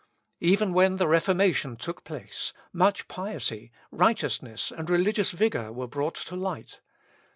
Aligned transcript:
Even 0.39 0.73
when 0.73 0.97
the 0.97 1.07
Reformation 1.07 1.75
took 1.77 2.03
place, 2.03 2.53
much 2.73 3.07
piety, 3.07 3.71
righteousness, 3.91 4.71
and 4.75 4.89
religious 4.89 5.29
vigour, 5.29 5.71
were 5.71 5.85
brought 5.87 6.15
to 6.15 6.35
light. 6.35 6.81